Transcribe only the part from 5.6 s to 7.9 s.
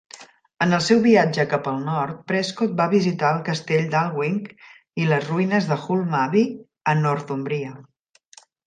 de Hulm Abbey a Northumbria.